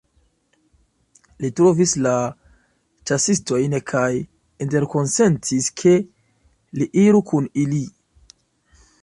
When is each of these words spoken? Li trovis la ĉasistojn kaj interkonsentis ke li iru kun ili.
Li 1.43 1.51
trovis 1.59 1.93
la 2.05 2.13
ĉasistojn 3.11 3.77
kaj 3.93 4.09
interkonsentis 4.67 5.69
ke 5.83 5.95
li 6.81 6.89
iru 7.05 7.25
kun 7.31 7.53
ili. 7.67 7.85